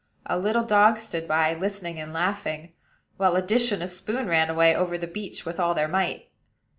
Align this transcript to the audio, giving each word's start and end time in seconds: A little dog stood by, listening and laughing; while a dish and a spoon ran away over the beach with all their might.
A 0.25 0.39
little 0.39 0.63
dog 0.63 0.97
stood 0.97 1.27
by, 1.27 1.53
listening 1.53 1.99
and 1.99 2.11
laughing; 2.11 2.73
while 3.17 3.35
a 3.35 3.41
dish 3.43 3.71
and 3.71 3.83
a 3.83 3.87
spoon 3.87 4.25
ran 4.27 4.49
away 4.49 4.75
over 4.75 4.97
the 4.97 5.05
beach 5.05 5.45
with 5.45 5.59
all 5.59 5.75
their 5.75 5.87
might. 5.87 6.31